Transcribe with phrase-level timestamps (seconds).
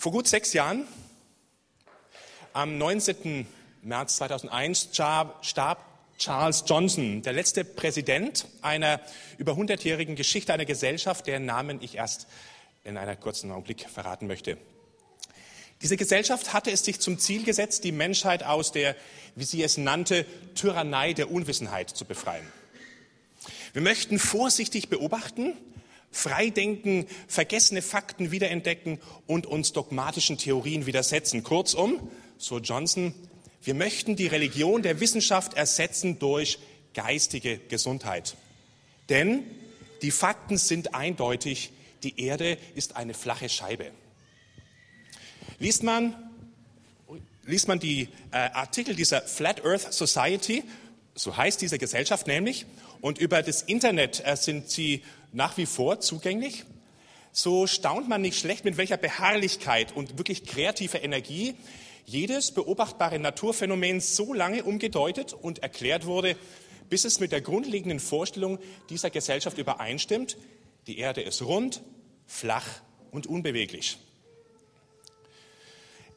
[0.00, 0.86] Vor gut sechs Jahren,
[2.52, 3.48] am 19.
[3.82, 5.42] März 2001, starb
[6.18, 9.00] Charles Johnson, der letzte Präsident einer
[9.38, 12.28] über hundertjährigen Geschichte einer Gesellschaft, deren Namen ich erst
[12.84, 14.56] in einer kurzen Augenblick verraten möchte.
[15.82, 18.94] Diese Gesellschaft hatte es sich zum Ziel gesetzt, die Menschheit aus der,
[19.34, 22.46] wie sie es nannte, Tyrannei der Unwissenheit zu befreien.
[23.72, 25.56] Wir möchten vorsichtig beobachten,
[26.10, 31.42] freidenken, vergessene Fakten wiederentdecken und uns dogmatischen Theorien widersetzen.
[31.42, 32.08] Kurzum,
[32.38, 33.14] so Johnson,
[33.62, 36.58] wir möchten die Religion der Wissenschaft ersetzen durch
[36.94, 38.36] geistige Gesundheit.
[39.08, 39.44] Denn
[40.02, 41.70] die Fakten sind eindeutig,
[42.02, 43.90] die Erde ist eine flache Scheibe.
[45.58, 46.14] Liest man,
[47.44, 50.62] liest man die äh, Artikel dieser Flat Earth Society,
[51.14, 52.66] so heißt diese Gesellschaft nämlich,
[53.00, 56.64] und über das Internet äh, sind sie nach wie vor zugänglich,
[57.32, 61.54] so staunt man nicht schlecht, mit welcher Beharrlichkeit und wirklich kreativer Energie
[62.04, 66.36] jedes beobachtbare Naturphänomen so lange umgedeutet und erklärt wurde,
[66.88, 70.38] bis es mit der grundlegenden Vorstellung dieser Gesellschaft übereinstimmt,
[70.86, 71.82] die Erde ist rund,
[72.26, 72.66] flach
[73.10, 73.98] und unbeweglich.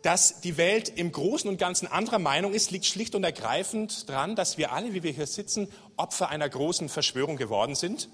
[0.02, 4.36] Dass die Welt im Großen und Ganzen anderer Meinung ist, liegt schlicht und ergreifend daran,
[4.36, 8.10] dass wir alle, wie wir hier sitzen, Opfer einer großen Verschwörung geworden sind.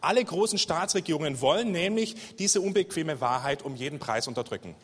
[0.00, 4.74] Alle großen Staatsregierungen wollen nämlich diese unbequeme Wahrheit um jeden Preis unterdrücken.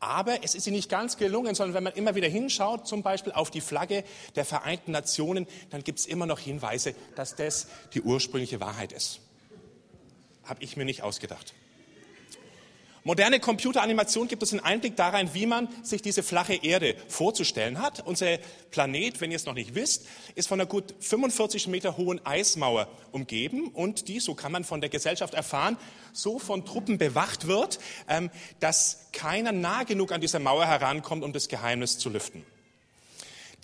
[0.00, 3.32] Aber es ist ihnen nicht ganz gelungen, sondern wenn man immer wieder hinschaut, zum Beispiel
[3.32, 4.04] auf die Flagge
[4.36, 9.20] der Vereinten Nationen, dann gibt es immer noch Hinweise, dass das die ursprüngliche Wahrheit ist.
[10.44, 11.52] Habe ich mir nicht ausgedacht.
[13.04, 18.06] Moderne Computeranimation gibt uns einen Einblick darin, wie man sich diese flache Erde vorzustellen hat.
[18.06, 18.38] Unser
[18.70, 22.88] Planet, wenn ihr es noch nicht wisst, ist von einer gut 45 Meter hohen Eismauer
[23.12, 25.76] umgeben und die, so kann man von der Gesellschaft erfahren,
[26.12, 31.32] so von Truppen bewacht wird, ähm, dass keiner nah genug an diese Mauer herankommt, um
[31.32, 32.44] das Geheimnis zu lüften.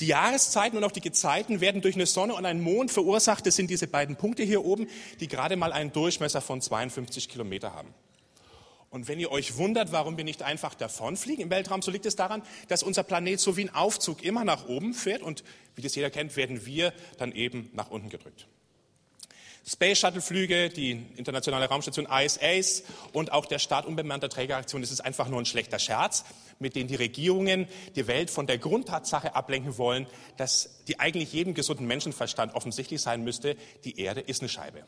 [0.00, 3.46] Die Jahreszeiten und auch die Gezeiten werden durch eine Sonne und einen Mond verursacht.
[3.46, 4.88] Das sind diese beiden Punkte hier oben,
[5.20, 7.94] die gerade mal einen Durchmesser von 52 Kilometer haben.
[8.94, 12.14] Und wenn ihr euch wundert, warum wir nicht einfach davonfliegen im Weltraum, so liegt es
[12.14, 15.42] daran, dass unser Planet so wie ein Aufzug immer nach oben fährt und
[15.74, 18.46] wie das jeder kennt, werden wir dann eben nach unten gedrückt.
[19.66, 25.00] Space Shuttle Flüge, die internationale Raumstation ISAs und auch der Start unbemannter Trägeraktion, das ist
[25.00, 26.24] einfach nur ein schlechter Scherz,
[26.60, 27.66] mit dem die Regierungen
[27.96, 30.06] die Welt von der Grundtatsache ablenken wollen,
[30.36, 34.84] dass die eigentlich jedem gesunden Menschenverstand offensichtlich sein müsste, die Erde ist eine Scheibe.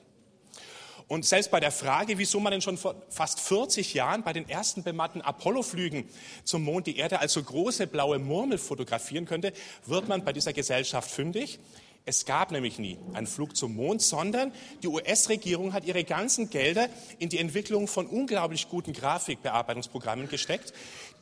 [1.09, 4.49] Und selbst bei der Frage, wieso man denn schon vor fast 40 Jahren bei den
[4.49, 6.09] ersten bemannten Apollo-Flügen
[6.43, 9.53] zum Mond die Erde als so große blaue Murmel fotografieren könnte,
[9.85, 11.61] wird man bei dieser Gesellschaft fündig.
[12.09, 14.53] Es gab nämlich nie einen Flug zum Mond, sondern
[14.83, 20.73] die US-Regierung hat ihre ganzen Gelder in die Entwicklung von unglaublich guten Grafikbearbeitungsprogrammen gesteckt,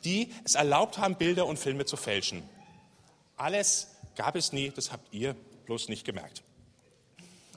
[0.03, 2.43] die es erlaubt haben, Bilder und Filme zu fälschen.
[3.35, 5.35] Alles gab es nie, das habt ihr
[5.65, 6.44] bloß nicht gemerkt.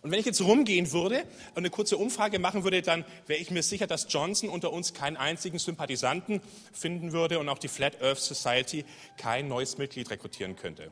[0.03, 3.51] Und wenn ich jetzt rumgehen würde und eine kurze Umfrage machen würde, dann wäre ich
[3.51, 6.41] mir sicher, dass Johnson unter uns keinen einzigen Sympathisanten
[6.73, 8.85] finden würde und auch die Flat Earth Society
[9.17, 10.91] kein neues Mitglied rekrutieren könnte.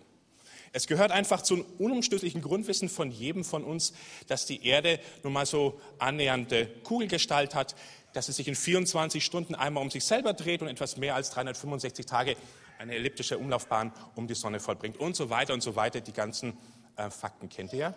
[0.72, 3.94] Es gehört einfach zum unumstößlichen Grundwissen von jedem von uns,
[4.27, 7.75] dass die Erde nun mal so annähernde Kugelgestalt hat,
[8.12, 11.31] dass sie sich in 24 Stunden einmal um sich selber dreht und etwas mehr als
[11.31, 12.37] 365 Tage
[12.78, 16.00] eine elliptische Umlaufbahn um die Sonne vollbringt und so weiter und so weiter.
[16.00, 16.59] Die ganzen
[16.97, 17.94] äh, Fakten kennt ihr ja.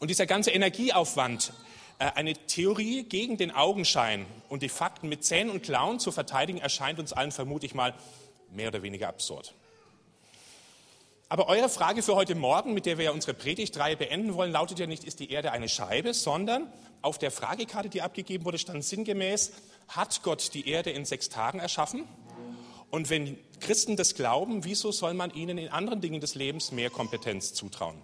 [0.00, 1.52] Und dieser ganze Energieaufwand,
[1.98, 6.58] äh, eine Theorie gegen den Augenschein und die Fakten mit Zähnen und Klauen zu verteidigen,
[6.58, 7.94] erscheint uns allen vermutlich mal
[8.50, 9.54] mehr oder weniger absurd.
[11.28, 14.78] Aber eure Frage für heute Morgen, mit der wir ja unsere Predigtreihe beenden wollen, lautet
[14.78, 16.70] ja nicht, ist die Erde eine Scheibe, sondern
[17.02, 19.52] auf der Fragekarte, die abgegeben wurde, stand sinngemäß,
[19.88, 22.04] hat Gott die Erde in sechs Tagen erschaffen?
[22.90, 26.90] Und wenn Christen das glauben, wieso soll man ihnen in anderen Dingen des Lebens mehr
[26.90, 28.00] Kompetenz zutrauen?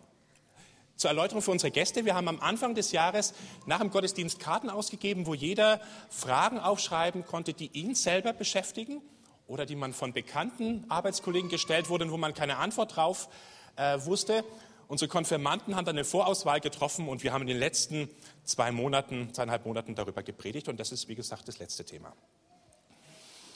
[1.01, 2.05] Zur Erläuterung für unsere Gäste.
[2.05, 3.33] Wir haben am Anfang des Jahres
[3.65, 5.81] nach dem Gottesdienst Karten ausgegeben, wo jeder
[6.11, 9.01] Fragen aufschreiben konnte, die ihn selber beschäftigen
[9.47, 13.31] oder die man von bekannten Arbeitskollegen gestellt wurden, wo man keine Antwort drauf
[13.77, 14.45] äh, wusste.
[14.89, 18.11] Unsere Konfirmanden haben dann eine Vorauswahl getroffen und wir haben in den letzten
[18.45, 22.13] zwei Monaten, zweieinhalb Monaten darüber gepredigt und das ist, wie gesagt, das letzte Thema.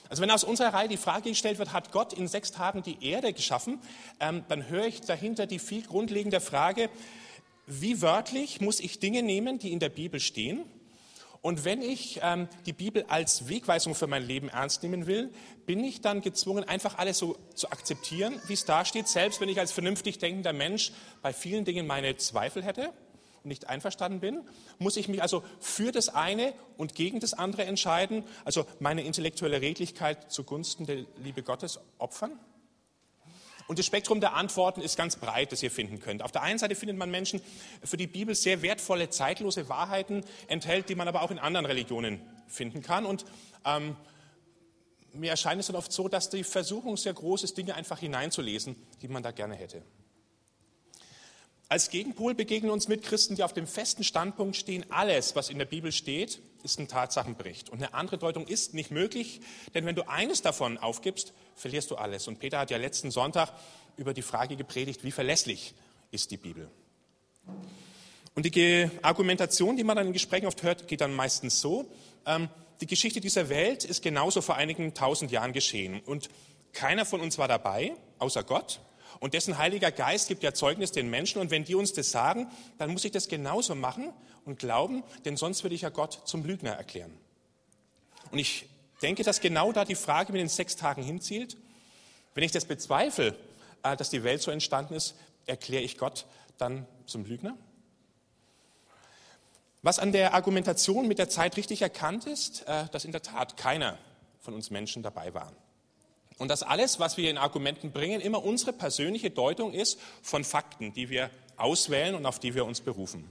[0.08, 3.06] Also wenn aus unserer Reihe die Frage gestellt wird, hat Gott in sechs Tagen die
[3.06, 3.80] Erde geschaffen,
[4.19, 6.88] ähm, dann höre ich dahinter die viel grundlegende Frage,
[7.66, 10.64] wie wörtlich muss ich Dinge nehmen, die in der Bibel stehen?
[11.40, 15.31] Und wenn ich ähm, die Bibel als Wegweisung für mein Leben ernst nehmen will,
[15.66, 19.50] bin ich dann gezwungen, einfach alles so zu akzeptieren, wie es da steht, selbst wenn
[19.50, 22.93] ich als vernünftig denkender Mensch bei vielen Dingen meine Zweifel hätte?
[23.44, 24.43] nicht einverstanden bin?
[24.78, 29.60] Muss ich mich also für das eine und gegen das andere entscheiden, also meine intellektuelle
[29.60, 32.32] Redlichkeit zugunsten der Liebe Gottes opfern?
[33.66, 36.22] Und das Spektrum der Antworten ist ganz breit, das ihr finden könnt.
[36.22, 37.40] Auf der einen Seite findet man Menschen,
[37.82, 42.20] für die Bibel sehr wertvolle, zeitlose Wahrheiten enthält, die man aber auch in anderen Religionen
[42.46, 43.06] finden kann.
[43.06, 43.25] Und
[43.64, 43.96] ähm,
[45.14, 48.76] mir erscheint es dann oft so, dass die Versuchung sehr groß ist, Dinge einfach hineinzulesen,
[49.00, 49.82] die man da gerne hätte.
[51.69, 55.64] Als Gegenpol begegnen uns Mitchristen, die auf dem festen Standpunkt stehen, alles, was in der
[55.64, 57.70] Bibel steht, ist ein Tatsachenbericht.
[57.70, 59.40] Und eine andere Deutung ist nicht möglich,
[59.75, 62.26] denn wenn du eines davon aufgibst, verlierst du alles.
[62.26, 63.52] Und Peter hat ja letzten Sonntag
[63.96, 65.75] über die Frage gepredigt, wie verlässlich
[66.11, 66.69] ist die Bibel.
[68.34, 71.88] Und die Argumentation, die man dann in Gesprächen oft hört, geht dann meistens so,
[72.26, 72.49] ähm,
[72.81, 76.00] die Geschichte dieser Welt ist genauso vor einigen tausend Jahren geschehen.
[76.00, 76.28] Und
[76.72, 78.81] keiner von uns war dabei, außer Gott.
[79.24, 81.40] Und dessen Heiliger Geist gibt ja Zeugnis den Menschen.
[81.40, 84.12] Und wenn die uns das sagen, dann muss ich das genauso machen
[84.44, 87.10] und glauben, denn sonst würde ich ja Gott zum Lügner erklären.
[88.32, 88.68] Und ich
[89.00, 91.56] denke, dass genau da die Frage mit den sechs Tagen hinzielt.
[92.34, 93.34] Wenn ich das bezweifle,
[93.82, 95.14] äh, dass die Welt so entstanden ist,
[95.46, 96.26] erkläre ich Gott
[96.58, 97.56] dann zum Lügner?
[99.80, 103.56] Was an der Argumentation mit der Zeit richtig erkannt ist, äh, dass in der Tat
[103.56, 103.96] keiner
[104.40, 105.50] von uns Menschen dabei war.
[106.38, 110.92] Und dass alles, was wir in Argumenten bringen, immer unsere persönliche Deutung ist von Fakten,
[110.92, 113.31] die wir auswählen und auf die wir uns berufen.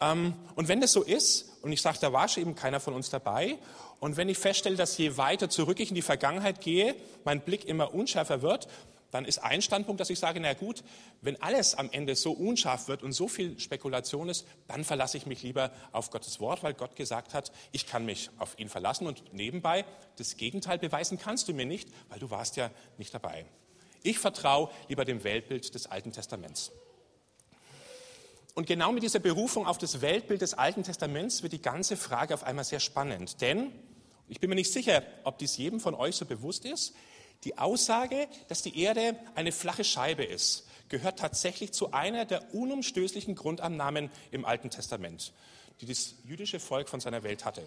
[0.00, 2.94] Ähm, und wenn das so ist, und ich sage, da war schon eben keiner von
[2.94, 3.58] uns dabei,
[4.00, 6.94] und wenn ich feststelle, dass je weiter zurück ich in die Vergangenheit gehe,
[7.24, 8.68] mein Blick immer unschärfer wird,
[9.14, 10.82] dann ist ein Standpunkt, dass ich sage, na gut,
[11.20, 15.24] wenn alles am Ende so unscharf wird und so viel Spekulation ist, dann verlasse ich
[15.24, 19.06] mich lieber auf Gottes Wort, weil Gott gesagt hat, ich kann mich auf ihn verlassen
[19.06, 19.84] und nebenbei
[20.16, 23.46] das Gegenteil beweisen kannst du mir nicht, weil du warst ja nicht dabei.
[24.02, 26.72] Ich vertraue lieber dem Weltbild des Alten Testaments.
[28.56, 32.34] Und genau mit dieser Berufung auf das Weltbild des Alten Testaments wird die ganze Frage
[32.34, 33.40] auf einmal sehr spannend.
[33.40, 33.70] Denn,
[34.28, 36.94] ich bin mir nicht sicher, ob dies jedem von euch so bewusst ist,
[37.42, 43.34] die Aussage, dass die Erde eine flache Scheibe ist, gehört tatsächlich zu einer der unumstößlichen
[43.34, 45.32] Grundannahmen im Alten Testament,
[45.80, 47.66] die das jüdische Volk von seiner Welt hatte.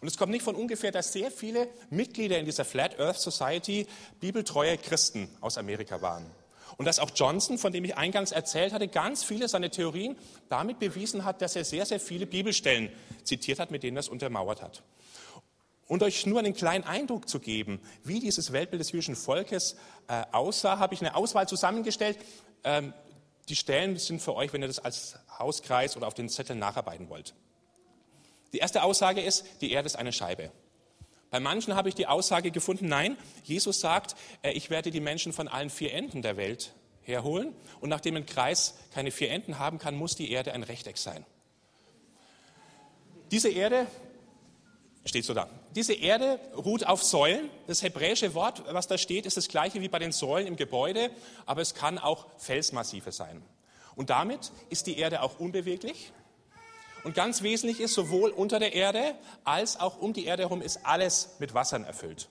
[0.00, 3.86] Und es kommt nicht von ungefähr, dass sehr viele Mitglieder in dieser Flat Earth Society
[4.20, 6.26] bibeltreue Christen aus Amerika waren.
[6.76, 10.16] Und dass auch Johnson, von dem ich eingangs erzählt hatte, ganz viele seiner Theorien
[10.48, 12.90] damit bewiesen hat, dass er sehr, sehr viele Bibelstellen
[13.24, 14.82] zitiert hat, mit denen er es untermauert hat.
[15.88, 19.76] Und euch nur einen kleinen Eindruck zu geben, wie dieses Weltbild des jüdischen Volkes
[20.08, 22.18] äh, aussah, habe ich eine Auswahl zusammengestellt.
[22.64, 22.92] Ähm,
[23.48, 27.08] die Stellen sind für euch, wenn ihr das als Hauskreis oder auf den Zetteln nacharbeiten
[27.08, 27.34] wollt.
[28.52, 30.50] Die erste Aussage ist, die Erde ist eine Scheibe.
[31.30, 35.32] Bei manchen habe ich die Aussage gefunden, nein, Jesus sagt, äh, ich werde die Menschen
[35.32, 36.72] von allen vier Enden der Welt
[37.02, 37.54] herholen.
[37.80, 41.24] Und nachdem ein Kreis keine vier Enden haben kann, muss die Erde ein Rechteck sein.
[43.30, 43.86] Diese Erde
[45.04, 45.48] steht so da.
[45.76, 47.50] Diese Erde ruht auf Säulen.
[47.66, 51.10] Das hebräische Wort, was da steht, ist das gleiche wie bei den Säulen im Gebäude,
[51.44, 53.42] aber es kann auch Felsmassive sein.
[53.94, 56.12] Und damit ist die Erde auch unbeweglich.
[57.04, 59.14] Und ganz wesentlich ist, sowohl unter der Erde
[59.44, 62.30] als auch um die Erde herum ist alles mit Wassern erfüllt.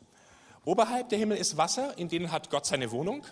[0.66, 3.24] Oberhalb der Himmel ist Wasser, in denen hat Gott seine Wohnung.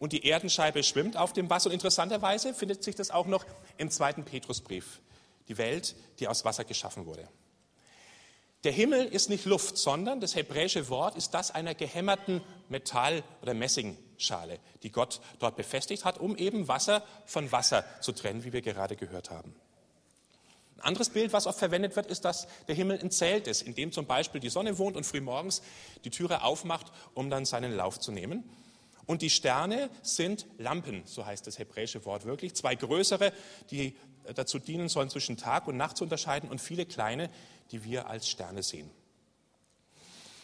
[0.00, 1.68] Und die Erdenscheibe schwimmt auf dem Wasser.
[1.68, 3.46] Und interessanterweise findet sich das auch noch
[3.78, 5.00] im zweiten Petrusbrief.
[5.46, 7.28] Die Welt, die aus Wasser geschaffen wurde.
[8.64, 13.52] Der Himmel ist nicht Luft, sondern das hebräische Wort ist das einer gehämmerten Metall- oder
[13.52, 18.62] Messingschale, die Gott dort befestigt hat, um eben Wasser von Wasser zu trennen, wie wir
[18.62, 19.54] gerade gehört haben.
[20.78, 23.74] Ein anderes Bild, was oft verwendet wird, ist, dass der Himmel ein Zelt ist, in
[23.74, 25.60] dem zum Beispiel die Sonne wohnt und frühmorgens
[26.04, 28.44] die Türe aufmacht, um dann seinen Lauf zu nehmen.
[29.06, 32.54] Und die Sterne sind Lampen, so heißt das hebräische Wort wirklich.
[32.54, 33.32] Zwei größere,
[33.70, 33.94] die
[34.34, 37.30] dazu dienen sollen, zwischen Tag und Nacht zu unterscheiden, und viele kleine,
[37.70, 38.90] die wir als Sterne sehen.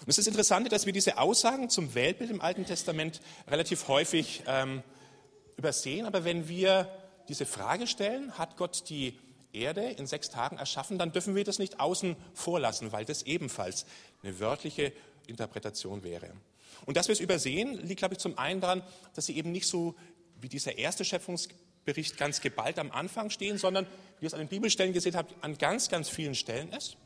[0.00, 4.42] Und es ist interessant, dass wir diese Aussagen zum Weltbild im Alten Testament relativ häufig
[4.46, 4.82] ähm,
[5.56, 6.06] übersehen.
[6.06, 6.88] Aber wenn wir
[7.28, 9.18] diese Frage stellen, hat Gott die
[9.52, 13.22] Erde in sechs Tagen erschaffen, dann dürfen wir das nicht außen vor lassen, weil das
[13.22, 13.84] ebenfalls
[14.22, 14.92] eine wörtliche
[15.26, 16.30] Interpretation wäre.
[16.87, 18.82] Und dass wir es übersehen, liegt, glaube ich, zum einen daran,
[19.14, 19.96] dass sie eben nicht so
[20.40, 21.04] wie dieser erste
[21.90, 23.87] Schöpfungsbericht ganz geballt am Anfang stehen, sondern,
[24.18, 26.97] wie ihr es an den Bibelstellen gesehen habt, an ganz, ganz vielen Stellen ist.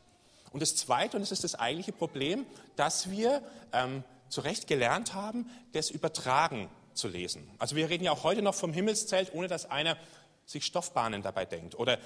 [0.51, 3.41] Und das Zweite, und das ist das eigentliche Problem, dass wir
[3.73, 7.49] ähm, zu Recht gelernt haben, das Übertragen zu lesen.
[7.59, 9.97] Also wir reden ja auch heute noch vom Himmelszelt, ohne dass einer
[10.45, 11.75] sich Stoffbahnen dabei denkt.
[11.75, 11.97] Oder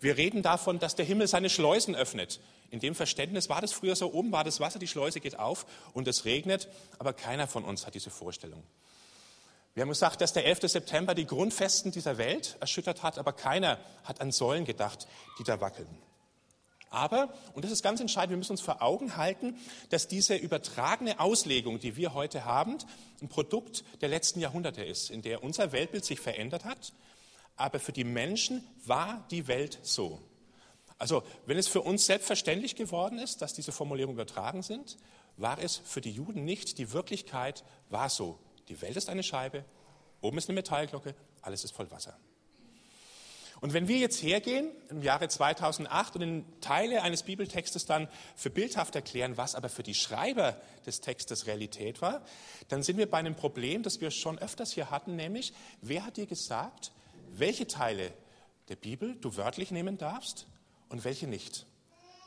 [0.00, 2.40] wir reden davon, dass der Himmel seine Schleusen öffnet.
[2.70, 5.66] In dem Verständnis war das früher so, oben war das Wasser, die Schleuse geht auf
[5.92, 6.68] und es regnet,
[6.98, 8.62] aber keiner von uns hat diese Vorstellung.
[9.74, 10.62] Wir haben gesagt, dass der 11.
[10.62, 15.06] September die Grundfesten dieser Welt erschüttert hat, aber keiner hat an Säulen gedacht,
[15.38, 15.86] die da wackeln.
[16.90, 19.56] Aber, und das ist ganz entscheidend, wir müssen uns vor Augen halten,
[19.90, 22.78] dass diese übertragene Auslegung, die wir heute haben,
[23.22, 26.92] ein Produkt der letzten Jahrhunderte ist, in der unser Weltbild sich verändert hat.
[27.54, 30.20] Aber für die Menschen war die Welt so.
[30.98, 34.98] Also, wenn es für uns selbstverständlich geworden ist, dass diese Formulierungen übertragen sind,
[35.36, 36.76] war es für die Juden nicht.
[36.78, 38.38] Die Wirklichkeit war so.
[38.70, 39.64] Die Welt ist eine Scheibe,
[40.20, 42.16] oben ist eine Metallglocke, alles ist voll Wasser.
[43.60, 48.48] Und wenn wir jetzt hergehen im Jahre 2008 und in Teile eines Bibeltextes dann für
[48.48, 52.24] bildhaft erklären, was aber für die Schreiber des Textes Realität war,
[52.68, 56.16] dann sind wir bei einem Problem, das wir schon öfters hier hatten, nämlich, wer hat
[56.16, 56.92] dir gesagt,
[57.32, 58.12] welche Teile
[58.68, 60.46] der Bibel du wörtlich nehmen darfst
[60.88, 61.66] und welche nicht?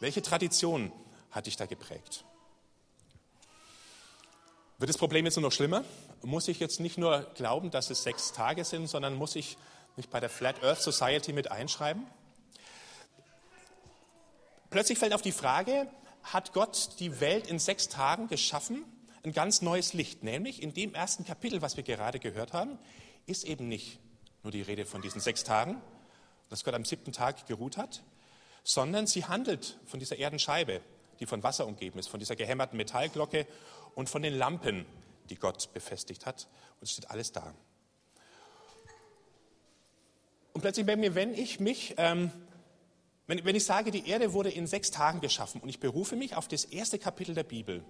[0.01, 0.91] Welche Tradition
[1.31, 2.25] hat dich da geprägt?
[4.83, 5.85] Wird das Problem jetzt nur noch schlimmer?
[6.23, 9.55] Muss ich jetzt nicht nur glauben, dass es sechs Tage sind, sondern muss ich
[9.95, 12.05] nicht bei der Flat Earth Society mit einschreiben?
[14.69, 15.87] Plötzlich fällt auf die Frage,
[16.23, 18.83] hat Gott die Welt in sechs Tagen geschaffen?
[19.23, 22.77] Ein ganz neues Licht, nämlich in dem ersten Kapitel, was wir gerade gehört haben,
[23.25, 23.99] ist eben nicht
[24.43, 25.81] nur die Rede von diesen sechs Tagen,
[26.49, 28.03] dass Gott am siebten Tag geruht hat,
[28.65, 30.81] sondern sie handelt von dieser Erdenscheibe,
[31.21, 33.47] die von Wasser umgeben ist, von dieser gehämmerten Metallglocke
[33.95, 34.85] und von den Lampen,
[35.29, 36.47] die Gott befestigt hat.
[36.79, 37.53] Und es steht alles da.
[40.53, 42.31] Und plötzlich bei mir, wenn ich mich, ähm,
[43.27, 46.35] wenn, wenn ich sage, die Erde wurde in sechs Tagen geschaffen und ich berufe mich
[46.35, 47.83] auf das erste Kapitel der Bibel,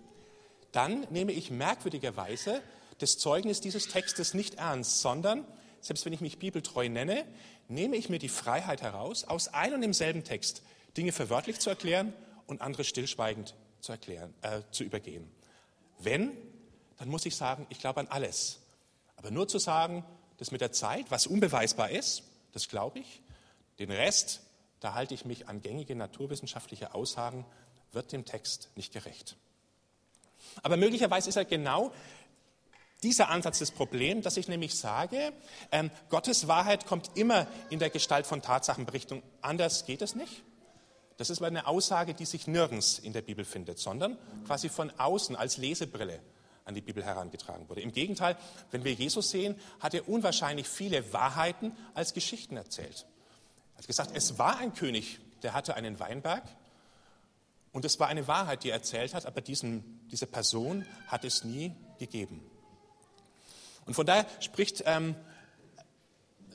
[0.72, 2.62] dann nehme ich merkwürdigerweise
[3.00, 5.45] das Zeugnis dieses Textes nicht ernst, sondern,
[5.81, 7.25] selbst wenn ich mich bibeltreu nenne,
[7.67, 10.63] nehme ich mir die Freiheit heraus, aus einem und demselben Text
[10.95, 12.13] Dinge verwörtlich zu erklären
[12.48, 15.29] und andere stillschweigend zu, erklären, äh, zu übergehen.
[16.03, 16.31] Wenn,
[16.98, 18.60] dann muss ich sagen, ich glaube an alles.
[19.15, 20.05] Aber nur zu sagen,
[20.38, 23.22] das mit der Zeit, was unbeweisbar ist, das glaube ich.
[23.79, 24.41] Den Rest,
[24.79, 27.45] da halte ich mich an gängige naturwissenschaftliche Aussagen,
[27.91, 29.38] wird dem Text nicht gerecht.
[30.62, 31.93] Aber möglicherweise ist er genau
[33.01, 35.33] dieser Ansatz des Problems, dass ich nämlich sage,
[35.72, 39.22] ähm, Gottes Wahrheit kommt immer in der Gestalt von Tatsachenberichtung.
[39.41, 40.43] Anders geht es nicht.
[41.17, 45.36] Das ist eine Aussage, die sich nirgends in der Bibel findet, sondern quasi von außen
[45.36, 46.20] als Lesebrille
[46.65, 47.82] an die Bibel herangetragen wurde.
[47.82, 48.38] Im Gegenteil,
[48.72, 53.05] wenn wir Jesus sehen, hat er unwahrscheinlich viele Wahrheiten als Geschichten erzählt.
[53.75, 56.43] Er hat gesagt, es war ein König, der hatte einen Weinberg
[57.74, 61.43] und es war eine Wahrheit, die er erzählt hat, aber diesen, diese Person hat es
[61.43, 62.41] nie gegeben.
[63.86, 65.15] Und von daher spricht ähm,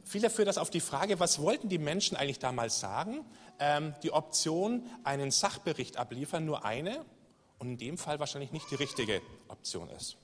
[0.08, 3.24] viel dafür, dass auf die Frage, was wollten die Menschen eigentlich damals sagen,
[3.60, 7.04] ähm, die Option, einen Sachbericht abliefern, nur eine
[7.58, 10.16] und in dem Fall wahrscheinlich nicht die richtige Option ist.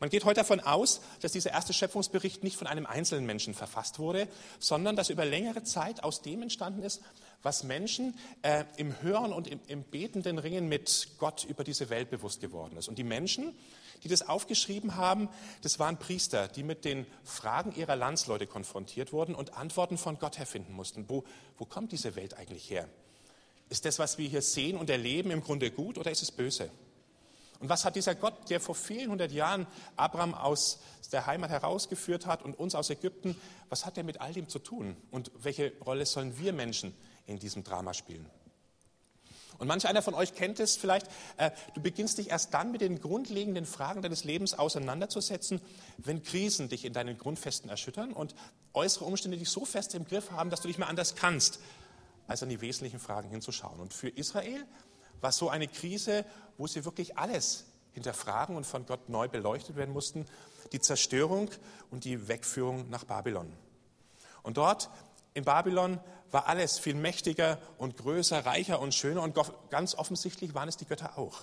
[0.00, 3.98] Man geht heute davon aus, dass dieser erste Schöpfungsbericht nicht von einem einzelnen Menschen verfasst
[3.98, 7.00] wurde, sondern dass über längere Zeit aus dem entstanden ist,
[7.44, 12.10] was Menschen äh, im Hören und im, im betenden Ringen mit Gott über diese Welt
[12.10, 12.88] bewusst geworden ist.
[12.88, 13.54] Und die Menschen,
[14.02, 15.28] die das aufgeschrieben haben,
[15.62, 20.38] das waren Priester, die mit den Fragen ihrer Landsleute konfrontiert wurden und Antworten von Gott
[20.38, 21.08] herfinden mussten.
[21.08, 21.24] Wo,
[21.58, 22.88] wo kommt diese Welt eigentlich her?
[23.68, 26.70] Ist das, was wir hier sehen und erleben, im Grunde gut oder ist es böse?
[27.60, 30.80] Und was hat dieser Gott, der vor vielen hundert Jahren Abraham aus
[31.12, 33.36] der Heimat herausgeführt hat und uns aus Ägypten,
[33.68, 34.96] was hat er mit all dem zu tun?
[35.10, 36.94] Und welche Rolle sollen wir Menschen
[37.26, 38.28] in diesem Drama spielen?
[39.58, 42.80] Und manch einer von euch kennt es vielleicht, äh, du beginnst dich erst dann mit
[42.80, 45.60] den grundlegenden Fragen deines Lebens auseinanderzusetzen,
[45.98, 48.34] wenn Krisen dich in deinen Grundfesten erschüttern und
[48.72, 51.60] äußere Umstände dich so fest im Griff haben, dass du nicht mehr anders kannst,
[52.26, 53.78] als an die wesentlichen Fragen hinzuschauen.
[53.80, 54.64] Und für Israel
[55.20, 56.24] war so eine Krise,
[56.58, 60.26] wo sie wirklich alles hinterfragen und von Gott neu beleuchtet werden mussten,
[60.72, 61.50] die Zerstörung
[61.90, 63.52] und die Wegführung nach Babylon.
[64.42, 64.90] Und dort
[65.34, 66.00] in Babylon
[66.34, 69.38] war alles viel mächtiger und größer, reicher und schöner und
[69.70, 71.42] ganz offensichtlich waren es die Götter auch.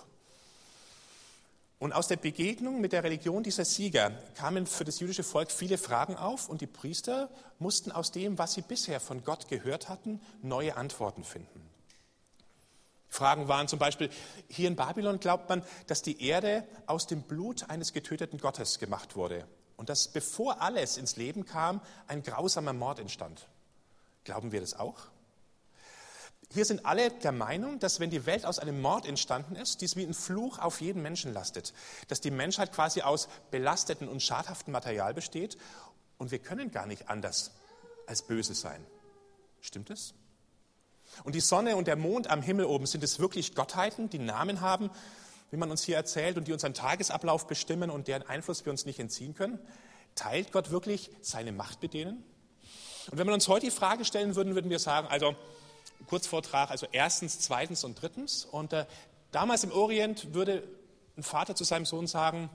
[1.79, 5.77] Und aus der Begegnung mit der Religion dieser Sieger kamen für das jüdische Volk viele
[5.77, 10.19] Fragen auf und die Priester mussten aus dem, was sie bisher von Gott gehört hatten,
[10.41, 11.69] neue Antworten finden.
[13.07, 14.10] Fragen waren zum Beispiel,
[14.50, 19.15] hier in Babylon glaubt man, dass die Erde aus dem Blut eines getöteten Gottes gemacht
[19.15, 23.48] wurde und dass bevor alles ins Leben kam, ein grausamer Mord entstand.
[24.23, 25.07] Glauben wir das auch?
[26.53, 29.95] Hier sind alle der Meinung, dass wenn die Welt aus einem Mord entstanden ist, dies
[29.95, 31.73] wie ein Fluch auf jeden Menschen lastet,
[32.09, 35.57] dass die Menschheit quasi aus belasteten und schadhaftem Material besteht
[36.17, 37.51] und wir können gar nicht anders
[38.05, 38.85] als böse sein.
[39.61, 40.13] Stimmt es?
[41.23, 44.59] Und die Sonne und der Mond am Himmel oben, sind es wirklich Gottheiten, die Namen
[44.59, 44.89] haben,
[45.51, 48.85] wie man uns hier erzählt, und die unseren Tagesablauf bestimmen und deren Einfluss wir uns
[48.85, 49.59] nicht entziehen können?
[50.15, 52.23] teilt Gott wirklich seine Macht mit denen?
[53.10, 55.36] Und wenn wir uns heute die Frage stellen würden, würden wir sagen, also
[56.08, 58.46] Kurzvortrag, also erstens, zweitens und drittens.
[58.46, 58.86] Und äh,
[59.31, 60.63] damals im Orient würde
[61.17, 62.50] ein Vater zu seinem Sohn sagen,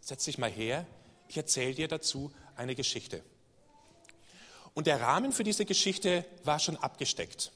[0.00, 0.86] setz dich mal her,
[1.28, 3.22] ich erzähle dir dazu eine Geschichte.
[4.74, 7.52] Und der Rahmen für diese Geschichte war schon abgesteckt.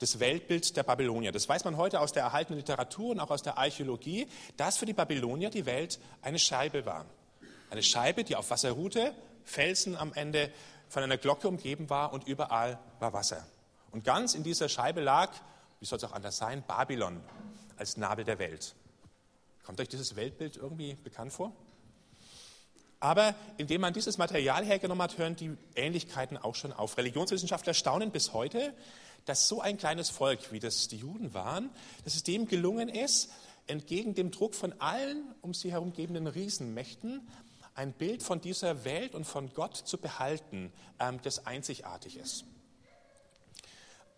[0.00, 1.30] Das Weltbild der Babylonier.
[1.30, 4.86] Das weiß man heute aus der erhaltenen Literatur und auch aus der Archäologie, dass für
[4.86, 7.06] die Babylonier die Welt eine Scheibe war.
[7.70, 10.52] Eine Scheibe, die auf Wasser ruhte, Felsen am Ende
[10.92, 13.46] von einer Glocke umgeben war und überall war Wasser.
[13.92, 15.32] Und ganz in dieser Scheibe lag,
[15.80, 17.22] wie soll es auch anders sein, Babylon
[17.78, 18.74] als Nabel der Welt.
[19.64, 21.52] Kommt euch dieses Weltbild irgendwie bekannt vor?
[23.00, 26.98] Aber indem man dieses Material hergenommen hat, hören die Ähnlichkeiten auch schon auf.
[26.98, 28.74] Religionswissenschaftler staunen bis heute,
[29.24, 31.70] dass so ein kleines Volk, wie das die Juden waren,
[32.04, 33.30] dass es dem gelungen ist,
[33.66, 37.26] entgegen dem Druck von allen um sie herum gebenden Riesenmächten
[37.74, 42.44] ein Bild von dieser Welt und von Gott zu behalten, ähm, das einzigartig ist.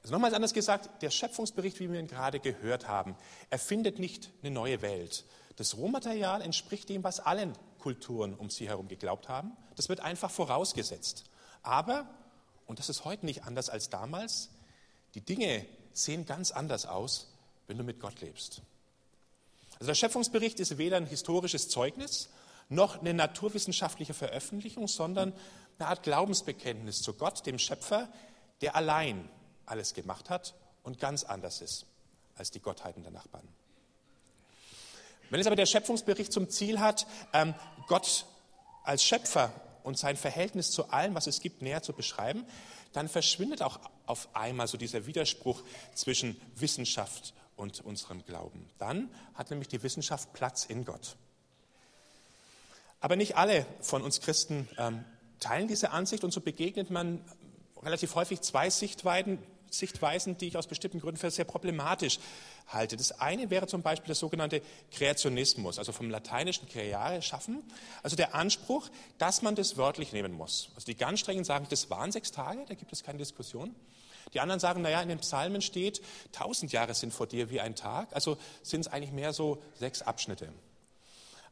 [0.02, 3.16] Also nochmals anders gesagt, der Schöpfungsbericht, wie wir ihn gerade gehört haben,
[3.48, 5.24] erfindet nicht eine neue Welt.
[5.56, 9.52] Das Rohmaterial entspricht dem, was allen Kulturen um sie herum geglaubt haben.
[9.76, 11.24] Das wird einfach vorausgesetzt.
[11.62, 12.06] Aber,
[12.66, 14.50] und das ist heute nicht anders als damals,
[15.14, 17.32] die Dinge sehen ganz anders aus,
[17.66, 18.60] wenn du mit Gott lebst.
[19.74, 22.28] Also der Schöpfungsbericht ist weder ein historisches Zeugnis
[22.68, 25.32] noch eine naturwissenschaftliche Veröffentlichung, sondern
[25.78, 28.08] eine Art Glaubensbekenntnis zu Gott, dem Schöpfer,
[28.60, 29.28] der allein
[29.66, 31.86] alles gemacht hat und ganz anders ist
[32.36, 33.46] als die Gottheiten der Nachbarn.
[35.30, 37.54] Wenn es aber der Schöpfungsbericht zum Ziel hat, ähm,
[37.86, 38.26] Gott
[38.84, 39.52] als Schöpfer
[39.82, 42.44] und sein Verhältnis zu allem, was es gibt, näher zu beschreiben,
[42.92, 45.62] dann verschwindet auch auf einmal so dieser Widerspruch
[45.94, 48.68] zwischen Wissenschaft und unserem Glauben.
[48.78, 51.16] Dann hat nämlich die Wissenschaft Platz in Gott.
[53.04, 55.04] Aber nicht alle von uns Christen ähm,
[55.38, 57.22] teilen diese Ansicht und so begegnet man
[57.82, 62.18] relativ häufig zwei Sichtweisen, Sichtweisen, die ich aus bestimmten Gründen für sehr problematisch
[62.66, 62.96] halte.
[62.96, 67.62] Das eine wäre zum Beispiel der sogenannte Kreationismus, also vom lateinischen creare, schaffen,
[68.02, 70.70] also der Anspruch, dass man das wörtlich nehmen muss.
[70.74, 73.74] Also die ganz strengen sagen, das waren sechs Tage, da gibt es keine Diskussion.
[74.32, 76.00] Die anderen sagen, naja, in den Psalmen steht,
[76.32, 80.00] tausend Jahre sind vor dir wie ein Tag, also sind es eigentlich mehr so sechs
[80.00, 80.48] Abschnitte.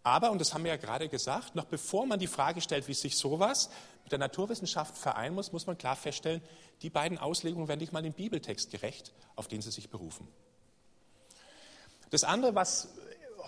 [0.04, 2.94] Aber, und das haben wir ja gerade gesagt, noch bevor man die Frage stellt, wie
[2.94, 3.70] sich sowas
[4.02, 6.42] mit der Naturwissenschaft vereinen muss, muss man klar feststellen,
[6.82, 10.26] die beiden Auslegungen werden nicht mal dem Bibeltext gerecht, auf den sie sich berufen.
[12.10, 12.88] Das andere, was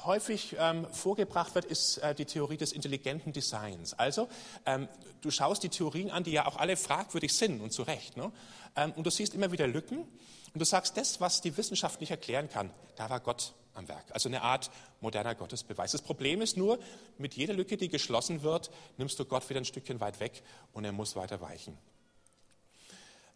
[0.05, 3.95] häufig ähm, vorgebracht wird, ist äh, die Theorie des intelligenten Designs.
[3.95, 4.29] Also,
[4.67, 4.89] ähm,
[5.23, 8.17] du schaust die Theorien an, die ja auch alle fragwürdig sind und zu Recht.
[8.17, 8.31] Ne?
[8.77, 12.11] Ähm, und du siehst immer wieder Lücken und du sagst, das, was die Wissenschaft nicht
[12.11, 14.05] erklären kann, da war Gott am Werk.
[14.11, 15.93] Also eine Art moderner Gottesbeweis.
[15.93, 16.79] Das Problem ist nur,
[17.19, 20.85] mit jeder Lücke, die geschlossen wird, nimmst du Gott wieder ein Stückchen weit weg und
[20.85, 21.77] er muss weiter weichen.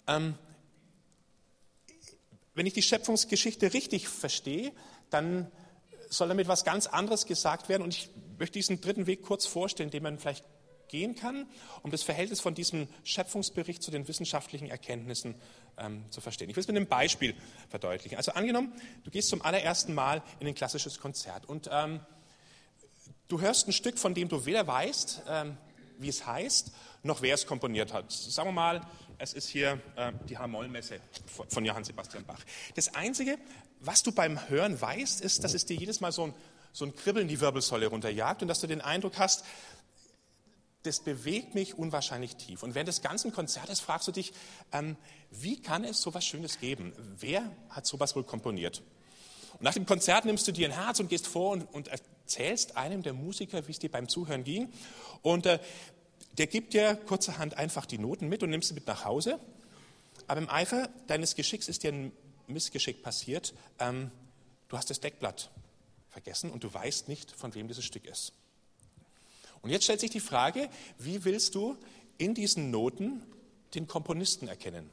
[0.06, 0.34] Ähm,
[2.54, 4.72] wenn ich die Schöpfungsgeschichte richtig verstehe,
[5.10, 5.50] dann
[6.08, 7.82] soll damit was ganz anderes gesagt werden.
[7.82, 10.44] Und ich möchte diesen dritten Weg kurz vorstellen, den man vielleicht
[10.88, 11.46] gehen kann,
[11.82, 15.34] um das Verhältnis von diesem Schöpfungsbericht zu den wissenschaftlichen Erkenntnissen
[15.78, 16.50] ähm, zu verstehen.
[16.50, 17.34] Ich will es mit einem Beispiel
[17.68, 18.16] verdeutlichen.
[18.16, 18.72] Also angenommen,
[19.04, 22.00] du gehst zum allerersten Mal in ein klassisches Konzert und ähm,
[23.28, 25.56] du hörst ein Stück, von dem du weder weißt, ähm,
[25.98, 28.10] wie es heißt, noch wer es komponiert hat.
[28.10, 28.80] Sagen wir mal,
[29.18, 31.00] es ist hier äh, die H-Moll-Messe
[31.48, 32.40] von Johann Sebastian Bach.
[32.76, 33.38] Das Einzige,
[33.80, 36.34] was du beim Hören weißt, ist, dass es dir jedes Mal so ein,
[36.72, 39.44] so ein Kribbeln die Wirbelsäule runterjagt und dass du den Eindruck hast,
[40.88, 42.62] das bewegt mich unwahrscheinlich tief.
[42.62, 44.32] Und während des ganzen Konzertes fragst du dich,
[44.72, 44.96] ähm,
[45.30, 46.92] wie kann es so etwas Schönes geben?
[47.18, 48.82] Wer hat sowas wohl komponiert?
[49.52, 52.76] Und nach dem Konzert nimmst du dir ein Herz und gehst vor und, und erzählst
[52.76, 54.72] einem der Musiker, wie es dir beim Zuhören ging.
[55.22, 55.58] Und äh,
[56.38, 59.38] der gibt dir kurzerhand einfach die Noten mit und nimmst sie mit nach Hause.
[60.26, 62.12] Aber im Eifer deines Geschicks ist dir ein
[62.46, 63.54] Missgeschick passiert.
[63.78, 64.10] Ähm,
[64.68, 65.50] du hast das Deckblatt
[66.08, 68.32] vergessen und du weißt nicht, von wem dieses Stück ist.
[69.62, 70.68] Und jetzt stellt sich die Frage,
[70.98, 71.76] wie willst du
[72.16, 73.22] in diesen Noten
[73.74, 74.90] den Komponisten erkennen?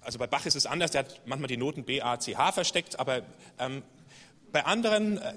[0.00, 2.52] Also bei Bach ist es anders, der hat manchmal die Noten B, A, C, H
[2.52, 3.22] versteckt, aber
[3.58, 3.82] ähm,
[4.52, 5.34] bei anderen, äh,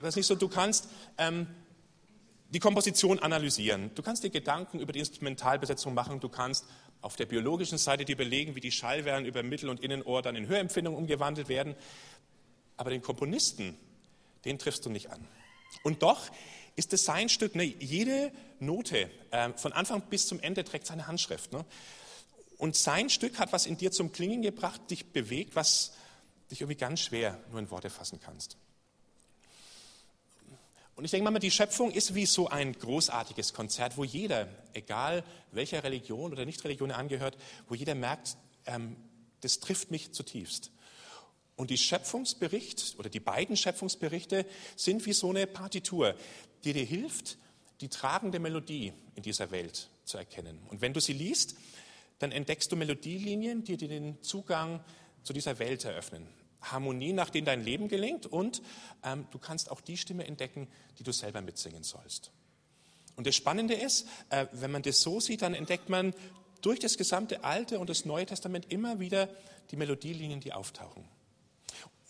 [0.00, 1.46] was nicht so, du kannst ähm,
[2.50, 3.90] die Komposition analysieren.
[3.94, 6.64] Du kannst dir Gedanken über die Instrumentalbesetzung machen, du kannst
[7.00, 10.48] auf der biologischen Seite dir überlegen, wie die Schallwellen über Mittel- und Innenohr dann in
[10.48, 11.76] Hörempfindung umgewandelt werden.
[12.76, 13.76] Aber den Komponisten,
[14.44, 15.26] den triffst du nicht an.
[15.82, 16.30] Und doch
[16.78, 17.56] ist es sein Stück.
[17.56, 17.64] Ne?
[17.64, 21.52] Jede Note äh, von Anfang bis zum Ende trägt seine Handschrift.
[21.52, 21.64] Ne?
[22.56, 25.92] Und sein Stück hat was in dir zum Klingen gebracht, dich bewegt, was
[26.50, 28.56] dich irgendwie ganz schwer nur in Worte fassen kannst.
[30.94, 35.24] Und ich denke mal, die Schöpfung ist wie so ein großartiges Konzert, wo jeder, egal
[35.52, 37.36] welcher Religion oder Nicht-Religion angehört,
[37.68, 38.36] wo jeder merkt,
[38.66, 38.96] ähm,
[39.40, 40.70] das trifft mich zutiefst.
[41.58, 46.14] Und die Schöpfungsbericht oder die beiden Schöpfungsberichte sind wie so eine Partitur,
[46.62, 47.36] die dir hilft,
[47.80, 50.60] die tragende Melodie in dieser Welt zu erkennen.
[50.70, 51.56] Und wenn du sie liest,
[52.20, 54.84] dann entdeckst du Melodielinien, die dir den Zugang
[55.24, 56.28] zu dieser Welt eröffnen.
[56.62, 58.62] Harmonie, nach denen dein Leben gelingt und
[59.02, 60.68] ähm, du kannst auch die Stimme entdecken,
[61.00, 62.30] die du selber mitsingen sollst.
[63.16, 66.14] Und das Spannende ist, äh, wenn man das so sieht, dann entdeckt man
[66.62, 69.28] durch das gesamte Alte und das Neue Testament immer wieder
[69.72, 71.04] die Melodielinien, die auftauchen.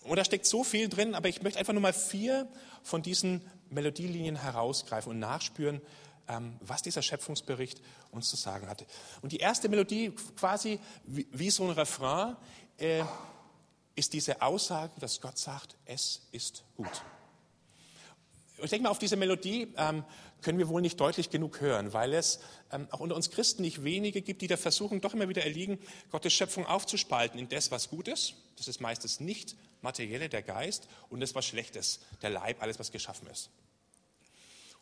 [0.09, 2.49] Und da steckt so viel drin, aber ich möchte einfach nur mal vier
[2.83, 5.81] von diesen Melodielinien herausgreifen und nachspüren,
[6.29, 8.87] ähm, was dieser Schöpfungsbericht uns zu sagen hatte.
[9.23, 12.37] Und die erste Melodie, quasi wie, so ein Refrain,
[12.79, 13.03] äh,
[13.97, 17.03] ist diese Aussage, dass Gott sagt, es ist gut.
[18.63, 20.05] Ich denke mal, auf diese Melodie ähm,
[20.43, 22.41] können wir wohl nicht deutlich genug hören, weil es
[22.73, 25.79] ähm, auch unter uns Christen nicht wenige gibt, die der Versuchung doch immer wieder erliegen,
[26.11, 30.89] Gottes Schöpfung aufzuspalten in das, was gut ist, das ist meistens nicht materielle, der Geist,
[31.09, 33.51] und das, was schlecht ist, der Leib, alles, was geschaffen ist.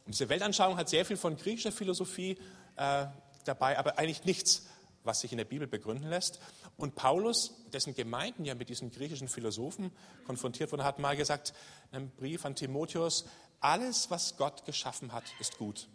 [0.05, 2.39] Und diese Weltanschauung hat sehr viel von griechischer Philosophie
[2.77, 3.07] äh,
[3.45, 4.67] dabei, aber eigentlich nichts,
[5.03, 6.41] was sich in der Bibel begründen lässt.
[6.77, 9.93] Und Paulus, dessen Gemeinden ja mit diesen griechischen Philosophen
[10.27, 11.55] konfrontiert wurden, hat mal gesagt,
[11.91, 13.25] in einem Brief an Timotheus,
[13.61, 15.89] alles, was Gott geschaffen hat, ist gut.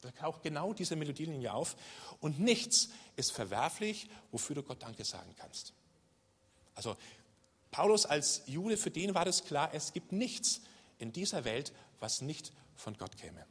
[0.00, 1.76] Da taucht genau diese Melodielinie auf.
[2.20, 5.74] Und nichts ist verwerflich, wofür du Gott Danke sagen kannst.
[6.74, 6.96] Also
[7.72, 10.60] Paulus als Jude, für den war das klar, es gibt nichts
[10.98, 13.44] in dieser Welt, was nicht von Gott käme.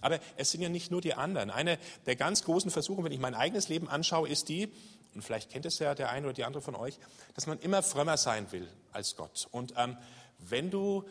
[0.00, 1.50] Aber es sind ja nicht nur die anderen.
[1.50, 4.72] Eine der ganz großen Versuche, wenn ich mein eigenes Leben anschaue, ist die,
[5.14, 6.98] und vielleicht kennt es ja der eine oder die andere von euch,
[7.34, 9.48] dass man immer frömmer sein will als Gott.
[9.50, 9.96] Und ähm,
[10.38, 11.04] wenn du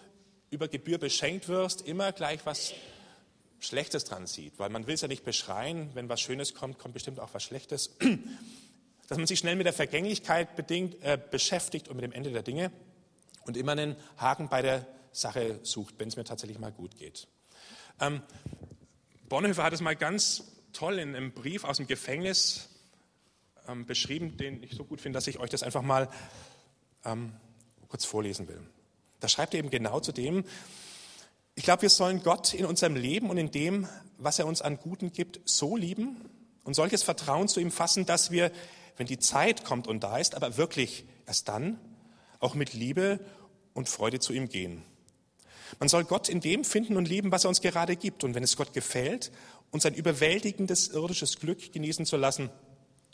[0.50, 2.74] über Gebühr beschenkt wirst, immer gleich was
[3.60, 6.94] Schlechtes dran sieht, weil man will es ja nicht beschreien, wenn was Schönes kommt, kommt
[6.94, 7.92] bestimmt auch was Schlechtes.
[9.10, 12.44] Dass man sich schnell mit der Vergänglichkeit bedingt, äh, beschäftigt und mit dem Ende der
[12.44, 12.72] Dinge
[13.46, 17.28] und immer einen Haken bei der Sache sucht, wenn es mir tatsächlich mal gut geht.
[18.00, 18.22] Ähm,
[19.28, 20.44] Bonhoeffer hat es mal ganz
[20.74, 22.70] toll in einem Brief aus dem Gefängnis
[23.68, 26.10] ähm, beschrieben, den ich so gut finde, dass ich euch das einfach mal
[27.04, 27.34] ähm,
[27.88, 28.62] kurz vorlesen will.
[29.20, 30.46] Da schreibt er eben genau zu dem,
[31.56, 34.78] ich glaube, wir sollen Gott in unserem Leben und in dem, was er uns an
[34.78, 36.18] Guten gibt, so lieben
[36.64, 38.52] und solches Vertrauen zu ihm fassen, dass wir,
[39.00, 41.80] wenn die Zeit kommt und da ist, aber wirklich erst dann,
[42.40, 43.22] auch mit Liebe
[43.74, 44.84] und Freude zu ihm gehen.
[45.80, 48.26] Man soll Gott in dem finden und lieben, was er uns gerade gibt.
[48.26, 49.32] Und wenn es Gott gefällt,
[49.72, 52.50] uns ein überwältigendes irdisches Glück genießen zu lassen,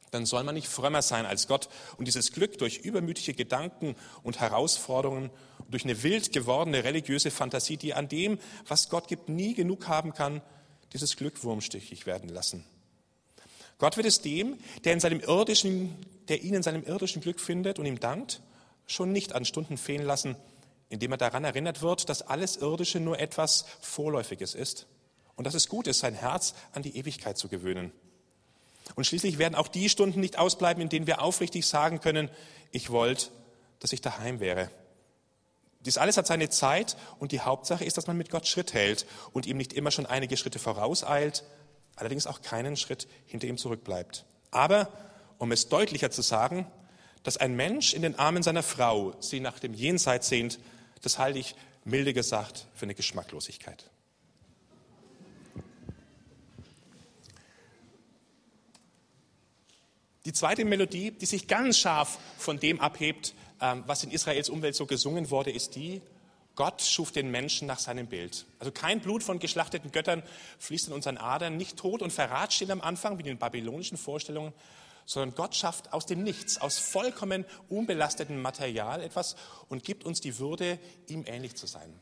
[0.10, 4.39] dann soll man nicht frömmer sein als Gott und dieses Glück durch übermütige Gedanken und
[4.39, 5.30] Herausforderungen,
[5.69, 10.13] durch eine wild gewordene religiöse Fantasie, die an dem, was Gott gibt, nie genug haben
[10.13, 10.41] kann,
[10.93, 12.65] dieses Glück wurmstichig werden lassen.
[13.78, 15.96] Gott wird es dem, der, in seinem irdischen,
[16.28, 18.42] der ihn in seinem irdischen Glück findet und ihm dankt,
[18.88, 20.36] schon nicht an Stunden fehlen lassen,
[20.90, 24.88] indem er daran erinnert wird, dass alles Irdische nur etwas Vorläufiges ist
[25.36, 27.92] und dass es gut ist, sein Herz an die Ewigkeit zu gewöhnen.
[28.94, 32.30] Und schließlich werden auch die Stunden nicht ausbleiben, in denen wir aufrichtig sagen können,
[32.72, 33.30] ich wollte,
[33.80, 34.70] dass ich daheim wäre.
[35.82, 39.06] Dies alles hat seine Zeit und die Hauptsache ist, dass man mit Gott Schritt hält
[39.34, 41.44] und ihm nicht immer schon einige Schritte vorauseilt,
[41.95, 44.25] allerdings auch keinen Schritt hinter ihm zurückbleibt.
[44.51, 44.91] Aber,
[45.38, 46.67] um es deutlicher zu sagen,
[47.23, 50.60] dass ein Mensch in den Armen seiner Frau sie nach dem Jenseits sehnt,
[51.01, 53.89] das halte ich milde gesagt für eine Geschmacklosigkeit.
[60.25, 64.75] Die zweite Melodie, die sich ganz scharf von dem abhebt, ähm, was in Israels Umwelt
[64.75, 66.01] so gesungen wurde, ist die,
[66.56, 68.46] Gott schuf den Menschen nach seinem Bild.
[68.60, 70.24] Also kein Blut von geschlachteten Göttern
[70.60, 73.98] fließt in unseren Adern, nicht Tod und Verrat stehen am Anfang, wie in den babylonischen
[73.98, 74.54] Vorstellungen,
[75.06, 79.36] sondern Gott schafft aus dem Nichts, aus vollkommen unbelastetem Material etwas
[79.70, 81.94] und gibt uns die Würde, ihm ähnlich zu sein.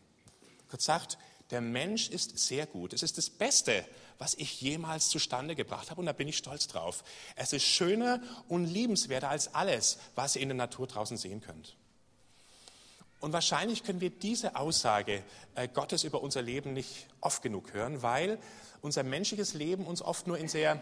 [0.69, 1.17] Gott sagt,
[1.51, 2.93] der Mensch ist sehr gut.
[2.93, 3.85] Es ist das Beste,
[4.17, 7.03] was ich jemals zustande gebracht habe und da bin ich stolz drauf.
[7.35, 11.75] Es ist schöner und liebenswerter als alles, was ihr in der Natur draußen sehen könnt.
[13.23, 15.23] Und wahrscheinlich können wir diese Aussage
[15.55, 18.37] äh, Gottes über unser Leben nicht oft genug hören, weil
[18.81, 20.81] unser menschliches Leben uns oft nur in sehr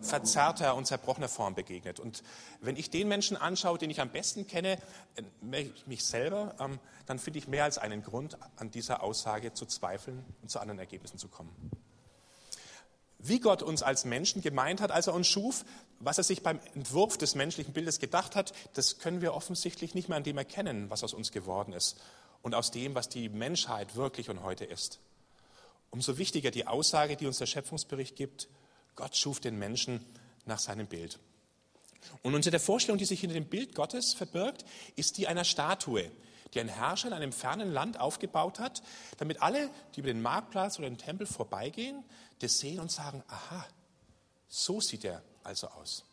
[0.00, 2.00] verzerrter und zerbrochener Form begegnet.
[2.00, 2.24] Und
[2.60, 4.78] wenn ich den Menschen anschaue, den ich am besten kenne,
[5.14, 9.64] äh, mich selber, ähm, dann finde ich mehr als einen Grund, an dieser Aussage zu
[9.64, 11.54] zweifeln und zu anderen Ergebnissen zu kommen.
[13.20, 15.64] Wie Gott uns als Menschen gemeint hat, als er uns schuf,
[16.00, 20.08] was er sich beim Entwurf des menschlichen Bildes gedacht hat, das können wir offensichtlich nicht
[20.08, 22.00] mehr an dem erkennen, was aus uns geworden ist
[22.42, 25.00] und aus dem, was die Menschheit wirklich und heute ist.
[25.90, 28.48] umso wichtiger die Aussage, die uns der Schöpfungsbericht gibt,
[28.94, 30.04] Gott schuf den Menschen
[30.44, 31.18] nach seinem Bild.
[32.22, 34.64] Und unter der Vorstellung, die sich hinter dem Bild Gottes verbirgt,
[34.96, 36.10] ist die einer Statue,
[36.52, 38.82] die ein Herrscher in einem fernen Land aufgebaut hat,
[39.16, 42.04] damit alle, die über den Marktplatz oder den Tempel vorbeigehen,
[42.40, 43.66] das sehen und sagen, aha,
[44.48, 46.04] so sieht er also aus.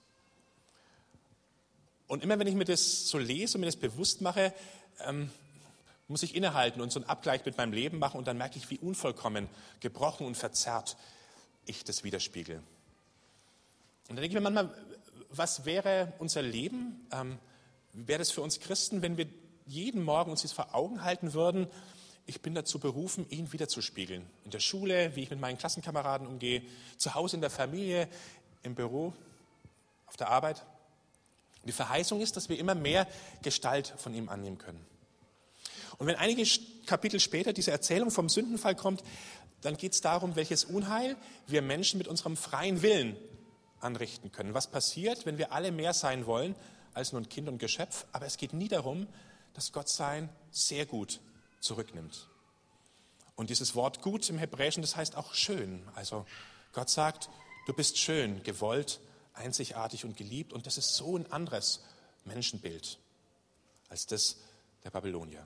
[2.08, 4.54] Und immer wenn ich mir das so lese und mir das bewusst mache,
[5.06, 5.30] ähm,
[6.08, 8.70] muss ich innehalten und so einen Abgleich mit meinem Leben machen und dann merke ich,
[8.70, 10.98] wie unvollkommen, gebrochen und verzerrt
[11.66, 12.58] ich das widerspiegel.
[12.58, 12.64] Und
[14.10, 14.70] dann denke ich mir manchmal,
[15.30, 17.40] was wäre unser Leben, ähm,
[17.94, 19.28] wäre das für uns Christen, wenn wir
[19.66, 21.68] jeden Morgen uns das vor Augen halten würden,
[22.28, 24.26] ich bin dazu berufen, ihn wiederzuspiegeln.
[24.46, 26.64] In der Schule, wie ich mit meinen Klassenkameraden umgehe,
[26.98, 28.08] zu Hause in der Familie,
[28.66, 29.14] im Büro,
[30.08, 30.66] auf der Arbeit.
[31.64, 33.08] Die Verheißung ist, dass wir immer mehr
[33.42, 34.86] Gestalt von ihm annehmen können.
[35.98, 36.46] Und wenn einige
[36.86, 39.04] Kapitel später diese Erzählung vom Sündenfall kommt,
[39.62, 41.16] dann geht es darum, welches Unheil
[41.48, 43.16] wir Menschen mit unserem freien Willen
[43.80, 44.54] anrichten können.
[44.54, 46.56] Was passiert, wenn wir alle mehr sein wollen
[46.94, 48.06] als nur ein Kind und Geschöpf?
[48.12, 49.08] Aber es geht nie darum,
[49.54, 51.20] dass Gott sein sehr gut
[51.62, 52.28] zurücknimmt.
[53.36, 55.82] Und dieses Wort gut im Hebräischen, das heißt auch schön.
[55.96, 56.26] Also
[56.74, 57.30] Gott sagt,
[57.66, 59.00] du bist schön, gewollt,
[59.34, 60.54] einzigartig und geliebt.
[60.54, 61.82] Und das ist so ein anderes
[62.24, 62.98] Menschenbild
[63.90, 64.38] als das
[64.84, 65.46] der Babylonier.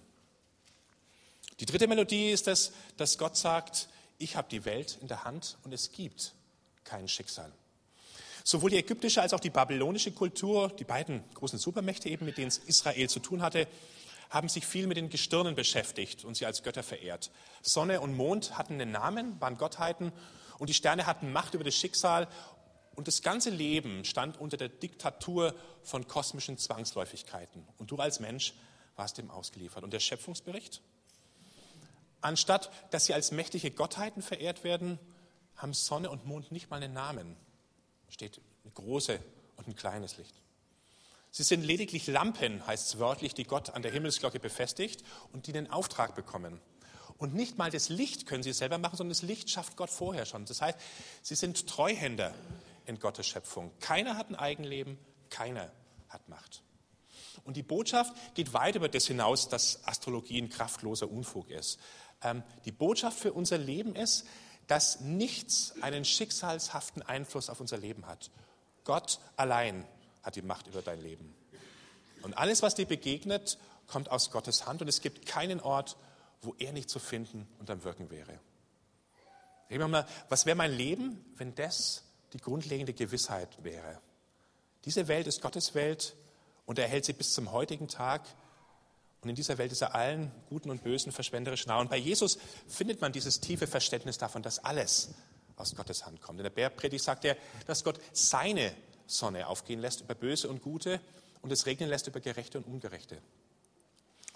[1.60, 5.58] Die dritte Melodie ist das, dass Gott sagt, ich habe die Welt in der Hand
[5.64, 6.34] und es gibt
[6.84, 7.52] kein Schicksal.
[8.44, 12.52] Sowohl die ägyptische als auch die babylonische Kultur, die beiden großen Supermächte eben, mit denen
[12.66, 13.68] Israel zu tun hatte,
[14.30, 17.32] haben sich viel mit den Gestirnen beschäftigt und sie als Götter verehrt.
[17.62, 20.12] Sonne und Mond hatten einen Namen, waren Gottheiten
[20.60, 22.28] und die Sterne hatten Macht über das Schicksal
[22.96, 27.66] und das ganze Leben stand unter der Diktatur von kosmischen Zwangsläufigkeiten.
[27.78, 28.54] Und du als Mensch
[28.98, 29.84] warst dem ausgeliefert.
[29.86, 30.82] Und der Schöpfungsbericht?
[32.22, 35.00] Anstatt dass sie als mächtige Gottheiten verehrt werden,
[35.56, 37.38] haben Sonne und Mond nicht mal einen Namen.
[38.10, 39.22] Steht ein großes
[39.56, 40.36] und ein kleines Licht.
[41.32, 45.54] Sie sind lediglich Lampen, heißt es wörtlich, die Gott an der Himmelsglocke befestigt und die
[45.54, 46.60] den Auftrag bekommen.
[47.20, 50.26] Und nicht mal das Licht können sie selber machen, sondern das Licht schafft Gott vorher
[50.26, 50.46] schon.
[50.46, 50.80] Das heißt,
[51.22, 52.34] sie sind Treuhänder
[52.86, 53.72] in Gottes Schöpfung.
[53.82, 54.98] Keiner hat ein Eigenleben,
[55.30, 55.70] keiner
[56.08, 56.64] hat Macht.
[57.44, 61.78] Und die Botschaft geht weit über das hinaus, dass Astrologie ein kraftloser Unfug ist.
[62.24, 64.26] Ähm, die Botschaft für unser Leben ist,
[64.68, 68.32] dass nichts einen schicksalshaften Einfluss auf unser Leben hat.
[68.86, 69.86] Gott allein
[70.24, 71.36] hat die Macht über dein Leben.
[72.22, 75.98] Und alles, was dir begegnet, kommt aus Gottes Hand und es gibt keinen Ort,
[76.42, 78.40] wo er nicht zu finden und am Wirken wäre.
[79.70, 84.00] Mal, was wäre mein Leben, wenn das die grundlegende Gewissheit wäre?
[84.86, 86.16] Diese Welt ist Gottes Welt
[86.66, 88.24] und er hält sie bis zum heutigen Tag.
[89.22, 91.80] Und in dieser Welt ist er allen Guten und Bösen verschwenderisch nah.
[91.80, 95.10] Und bei Jesus findet man dieses tiefe Verständnis davon, dass alles
[95.58, 96.40] aus Gottes Hand kommt.
[96.40, 97.36] In der Bergpredigt sagt er,
[97.68, 98.74] dass Gott seine
[99.06, 101.02] Sonne aufgehen lässt über Böse und Gute
[101.42, 103.22] und es regnen lässt über Gerechte und Ungerechte.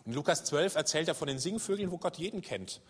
[0.05, 2.81] In Lukas 12 erzählt er von den Singvögeln, wo Gott jeden kennt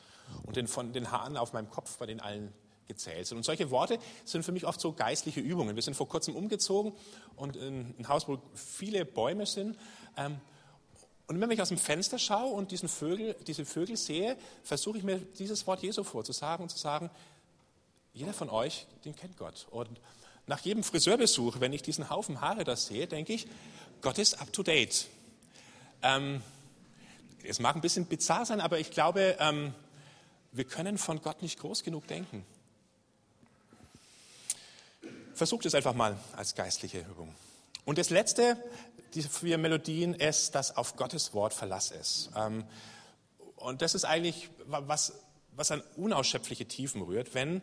[0.44, 2.54] und den, von den Haaren auf meinem Kopf, bei denen allen
[2.88, 3.38] gezählt sind.
[3.38, 5.76] Und solche Worte sind für mich oft so geistliche Übungen.
[5.76, 6.94] Wir sind vor kurzem umgezogen
[7.36, 9.78] und in ein Haus, wo viele Bäume sind.
[10.18, 10.40] Ähm,
[11.28, 15.04] und wenn ich aus dem Fenster schaue und diesen Vögel, diese Vögel sehe, versuche ich
[15.04, 17.10] mir dieses Wort Jesu vorzusagen und zu sagen,
[18.14, 19.68] jeder von euch, den kennt Gott.
[19.72, 19.90] Und
[20.46, 23.48] nach jedem Friseurbesuch, wenn ich diesen Haufen Haare da sehe, denke ich,
[24.02, 25.08] Gott ist up to date.
[26.02, 26.42] Ähm,
[27.44, 29.74] es mag ein bisschen bizarr sein, aber ich glaube, ähm,
[30.52, 32.46] wir können von Gott nicht groß genug denken.
[35.34, 37.34] Versucht es einfach mal als geistliche Übung.
[37.86, 38.58] Und das Letzte,
[39.14, 42.30] diese vier Melodien, ist, dass auf Gottes Wort Verlass ist.
[42.36, 42.66] Ähm,
[43.56, 45.14] und das ist eigentlich was,
[45.56, 47.62] was an unausschöpfliche Tiefen rührt, wenn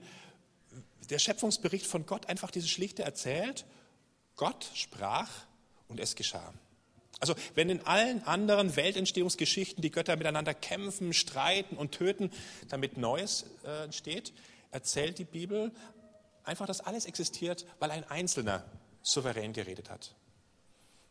[1.10, 3.66] der Schöpfungsbericht von Gott einfach diese Schlichte erzählt,
[4.36, 5.28] Gott sprach
[5.88, 6.52] und es geschah.
[7.20, 12.32] Also wenn in allen anderen Weltentstehungsgeschichten die Götter miteinander kämpfen, streiten und töten,
[12.68, 14.32] damit Neues äh, entsteht,
[14.70, 15.70] erzählt die Bibel
[16.44, 18.64] einfach, dass alles existiert, weil ein Einzelner
[19.02, 20.14] souverän geredet hat.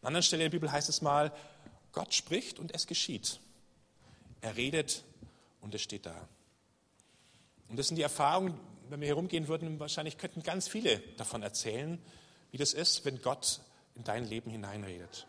[0.01, 1.31] An anderen Stelle der Bibel heißt es mal,
[1.91, 3.39] Gott spricht und es geschieht.
[4.41, 5.03] Er redet
[5.61, 6.27] und es steht da.
[7.67, 12.01] Und das sind die Erfahrungen, wenn wir herumgehen würden, wahrscheinlich könnten ganz viele davon erzählen,
[12.51, 13.61] wie das ist, wenn Gott
[13.95, 15.27] in dein Leben hineinredet.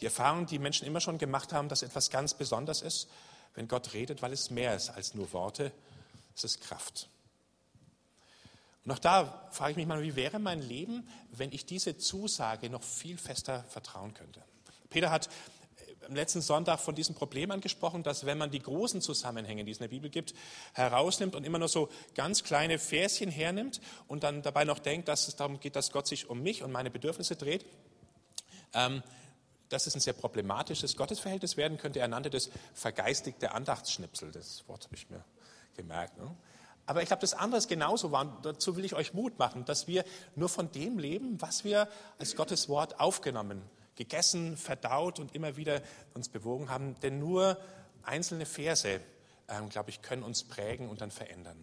[0.00, 3.08] Die Erfahrung, die Menschen immer schon gemacht haben, dass etwas ganz besonders ist,
[3.54, 5.72] wenn Gott redet, weil es mehr ist als nur Worte,
[6.34, 7.08] es ist Kraft.
[8.84, 12.70] Und auch da frage ich mich mal, wie wäre mein Leben, wenn ich diese Zusage
[12.70, 14.42] noch viel fester vertrauen könnte?
[14.90, 15.28] Peter hat
[16.06, 19.78] am letzten Sonntag von diesem Problem angesprochen, dass wenn man die großen Zusammenhänge, die es
[19.78, 20.34] in der Bibel gibt,
[20.72, 25.26] herausnimmt und immer nur so ganz kleine Verschen hernimmt und dann dabei noch denkt, dass
[25.26, 27.64] es darum geht, dass Gott sich um mich und meine Bedürfnisse dreht,
[28.72, 29.02] ähm,
[29.68, 32.00] dass es ein sehr problematisches Gottesverhältnis werden könnte.
[32.00, 34.32] Er nannte das vergeistigte Andachtsschnipsel.
[34.32, 35.24] Das Wort habe ich mir
[35.76, 36.16] gemerkt.
[36.18, 36.34] Ne?
[36.86, 38.38] Aber ich glaube, das andere ist genauso wahr.
[38.42, 40.04] Dazu will ich euch Mut machen, dass wir
[40.36, 43.62] nur von dem leben, was wir als Gottes Wort aufgenommen,
[43.96, 45.82] gegessen, verdaut und immer wieder
[46.14, 46.98] uns bewogen haben.
[47.00, 47.58] Denn nur
[48.04, 49.00] einzelne Verse,
[49.48, 51.56] ähm, glaube ich, können uns prägen und dann verändern.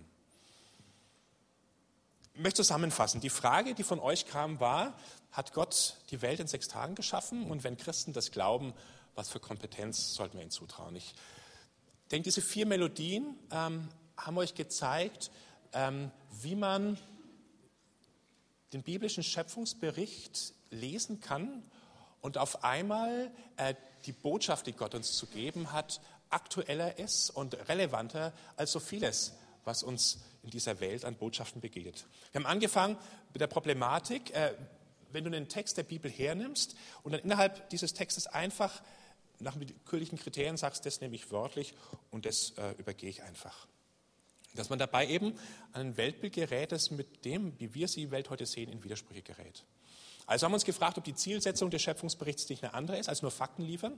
[2.34, 3.22] Ich möchte zusammenfassen.
[3.22, 4.98] Die Frage, die von euch kam, war,
[5.34, 7.50] hat Gott die Welt in sechs Tagen geschaffen?
[7.52, 8.74] Und wenn Christen das glauben,
[9.16, 10.96] was für Kompetenz sollten wir ihnen zutrauen?
[10.96, 11.14] Ich
[12.12, 15.32] denke, diese vier Melodien ähm, haben euch gezeigt,
[15.74, 16.98] ähm, wie man
[18.74, 21.64] den biblischen Schöpfungsbericht lesen kann
[22.22, 27.56] und auf einmal äh, die Botschaft, die Gott uns zu geben hat, aktueller ist und
[27.70, 29.34] relevanter als so vieles,
[29.66, 32.06] was uns in dieser Welt an Botschaften begegnet.
[32.32, 32.98] Wir haben angefangen
[33.32, 34.54] mit der Problematik, äh,
[35.14, 38.82] wenn du einen Text der Bibel hernimmst und dann innerhalb dieses Textes einfach
[39.40, 41.74] nach willkürlichen Kriterien sagst, das nehme ich wörtlich
[42.12, 43.68] und das äh, übergehe ich einfach.
[44.56, 45.34] Dass man dabei eben
[45.72, 49.22] an ein Weltbild gerät, das mit dem, wie wir die Welt heute sehen, in Widersprüche
[49.22, 49.64] gerät.
[50.26, 53.22] Also haben wir uns gefragt, ob die Zielsetzung des Schöpfungsberichts nicht eine andere ist, als
[53.22, 53.98] nur Fakten liefern.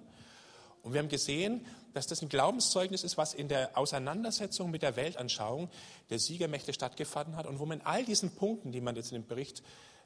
[0.82, 4.96] Und wir haben gesehen, dass das ein Glaubenszeugnis ist, was in der Auseinandersetzung mit der
[4.96, 5.70] Weltanschauung
[6.10, 9.22] der Siegermächte stattgefunden hat und wo man in all diesen Punkten, die man jetzt in
[9.22, 9.64] dem Bericht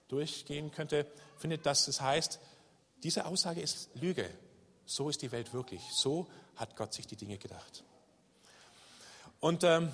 [0.10, 1.06] durchgehen könnte,
[1.38, 2.39] findet, dass es heißt,
[3.04, 4.30] diese Aussage ist Lüge.
[4.86, 5.82] So ist die Welt wirklich.
[5.91, 7.84] So hat Gott sich die Dinge gedacht.
[9.39, 9.93] Und ähm,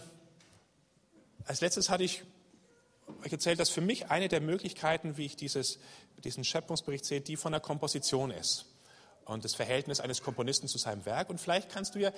[1.45, 2.23] als letztes hatte ich
[3.23, 5.77] euch erzählt, dass für mich eine der Möglichkeiten, wie ich dieses,
[6.23, 8.65] diesen Schöpfungsbericht sehe, die von der Komposition ist
[9.25, 11.29] und das Verhältnis eines Komponisten zu seinem Werk.
[11.29, 12.11] Und vielleicht kannst du ja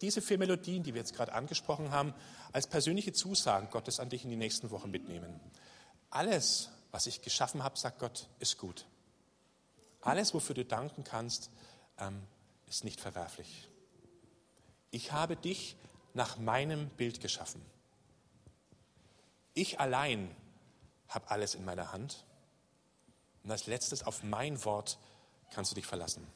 [0.00, 2.14] diese vier Melodien, die wir jetzt gerade angesprochen haben,
[2.52, 5.40] als persönliche Zusagen Gottes an dich in die nächsten Wochen mitnehmen.
[6.10, 8.86] Alles, was ich geschaffen habe, sagt Gott, ist gut.
[10.00, 11.50] Alles, wofür du danken kannst,
[11.98, 12.22] ähm,
[12.66, 13.68] ist nicht verwerflich.
[14.90, 15.76] Ich habe dich
[16.14, 17.60] nach meinem Bild geschaffen.
[19.54, 20.34] Ich allein
[21.08, 22.24] habe alles in meiner Hand.
[23.42, 24.98] Und als letztes, auf mein Wort
[25.50, 26.26] kannst du dich verlassen.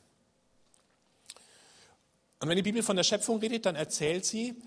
[2.41, 4.61] Und wenn die Bibel von der Schöpfung redet, dann erzählt sie,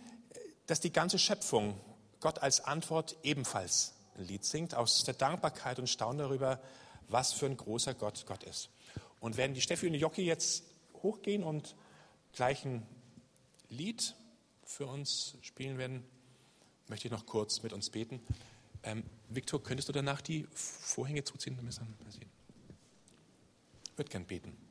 [0.66, 1.80] dass die ganze Schöpfung
[2.22, 6.62] Gott als Antwort ebenfalls Lied singt, aus der Dankbarkeit und Staunen darüber,
[7.08, 8.70] was für ein großer Gott Gott ist.
[9.20, 10.64] Und wenn die Steffi und die Jockey jetzt
[11.02, 11.76] hochgehen und
[12.34, 12.86] gleich ein
[13.70, 14.16] Lied
[14.64, 16.04] für uns spielen werden,
[16.88, 18.22] möchte ich noch kurz mit uns beten.
[18.84, 21.58] Ähm, Viktor, könntest du danach die Vorhänge zuziehen?
[23.84, 24.65] Ich würde gern beten.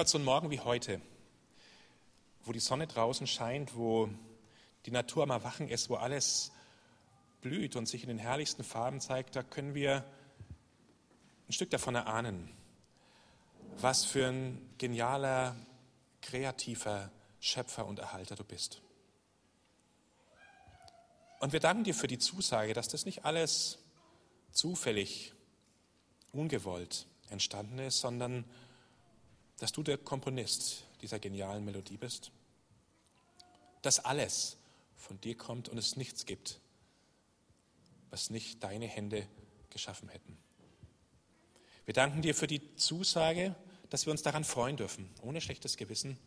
[0.00, 0.98] Gott, so ein Morgen wie heute,
[2.46, 4.08] wo die Sonne draußen scheint, wo
[4.86, 6.52] die Natur am Erwachen ist, wo alles
[7.42, 10.06] blüht und sich in den herrlichsten Farben zeigt, da können wir
[11.46, 12.50] ein Stück davon erahnen,
[13.76, 15.54] was für ein genialer,
[16.22, 18.80] kreativer Schöpfer und Erhalter du bist.
[21.40, 23.76] Und wir danken dir für die Zusage, dass das nicht alles
[24.50, 25.34] zufällig,
[26.32, 28.46] ungewollt entstanden ist, sondern
[29.60, 32.32] dass du der Komponist dieser genialen Melodie bist.
[33.82, 34.56] Dass alles
[34.96, 36.60] von dir kommt und es nichts gibt,
[38.08, 39.28] was nicht deine Hände
[39.68, 40.36] geschaffen hätten.
[41.84, 43.54] Wir danken dir für die Zusage,
[43.90, 46.18] dass wir uns daran freuen dürfen, ohne schlechtes Gewissen,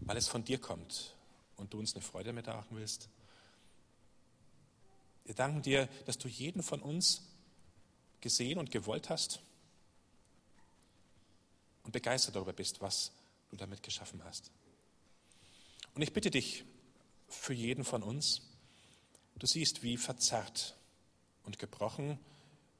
[0.00, 1.14] weil es von dir kommt
[1.56, 3.08] und du uns eine Freude damit machen willst.
[5.24, 7.22] Wir danken dir, dass du jeden von uns
[8.20, 9.40] gesehen und gewollt hast
[11.90, 13.10] und begeistert darüber bist, was
[13.48, 14.52] du damit geschaffen hast.
[15.96, 16.64] Und ich bitte dich
[17.26, 18.42] für jeden von uns,
[19.34, 20.76] du siehst, wie verzerrt
[21.42, 22.20] und gebrochen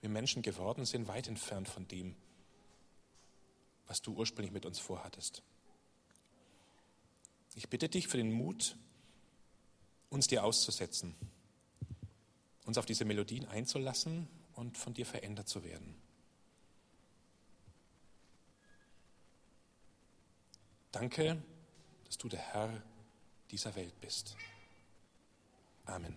[0.01, 2.15] wir Menschen geworden sind, weit entfernt von dem,
[3.89, 5.43] was du ursprünglich mit uns vorhattest.
[7.57, 8.77] Ich bitte dich für den Mut,
[10.09, 11.17] uns dir auszusetzen,
[12.65, 16.01] uns auf diese Melodien einzulassen und von dir verändert zu werden.
[20.93, 21.41] Danke,
[22.05, 22.83] dass du der Herr
[23.51, 24.37] dieser Welt bist.
[25.87, 26.17] Amen.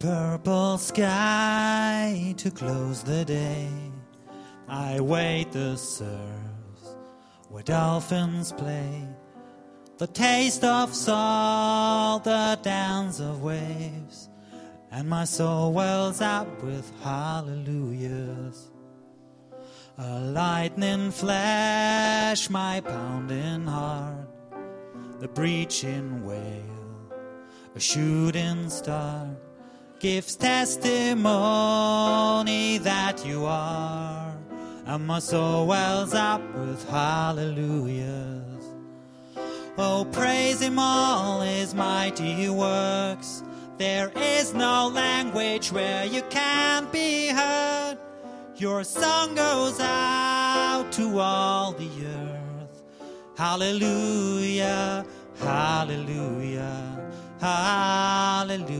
[0.00, 3.68] Purple sky to close the day.
[4.66, 6.16] I wait the surf
[7.50, 9.06] where dolphins play.
[9.98, 14.30] The taste of salt, the dance of waves,
[14.90, 18.70] and my soul wells up with hallelujahs.
[19.98, 24.26] A lightning flash, my pounding heart,
[25.18, 27.12] the breaching whale,
[27.74, 29.28] a shooting star
[30.00, 31.28] gives testimony
[32.78, 34.34] that you are,
[34.86, 38.64] and my soul wells up with hallelujahs.
[39.76, 43.42] Oh, praise him all his mighty works.
[43.76, 47.98] There is no language where you can't be heard.
[48.56, 52.82] Your song goes out to all the earth.
[53.36, 55.04] Hallelujah,
[55.38, 58.70] hallelujah, hallelujah.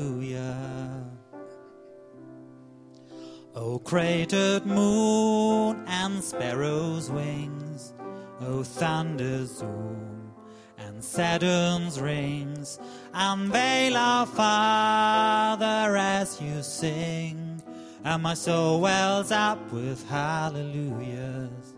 [3.56, 7.92] O cratered moon and sparrow's wings,
[8.40, 10.32] O thunder's zoom
[10.78, 12.78] and Saturn's rings,
[13.12, 17.60] unveil our Father as you sing,
[18.04, 21.74] and my soul wells up with hallelujahs.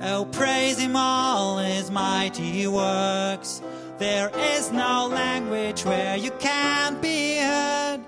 [0.00, 3.60] Oh, praise him all his mighty works.
[3.98, 8.00] There is no language where you can't be heard.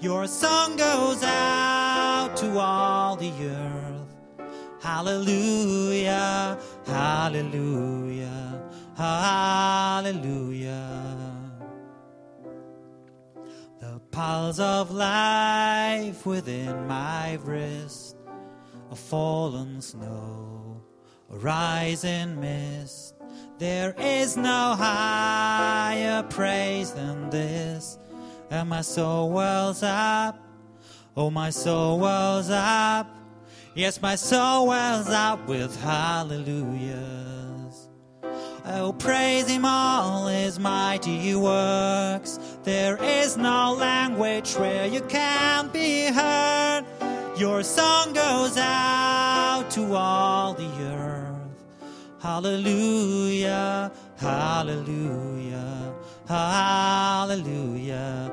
[0.00, 1.77] Your song goes out
[2.38, 4.14] to all the earth.
[4.80, 8.62] Hallelujah, hallelujah,
[8.96, 10.76] hallelujah.
[13.80, 18.16] The pulse of life within my wrist,
[18.92, 20.80] a fallen snow,
[21.32, 23.16] a rising mist.
[23.58, 27.98] There is no higher praise than this,
[28.48, 30.47] and my soul wells up.
[31.20, 33.10] Oh, my soul wells up.
[33.74, 37.88] Yes, my soul wells up with hallelujahs.
[38.64, 42.38] Oh, praise him all his mighty works.
[42.62, 46.84] There is no language where you can't be heard.
[47.36, 51.64] Your song goes out to all the earth.
[52.20, 55.94] Hallelujah, hallelujah,
[56.28, 58.32] hallelujah,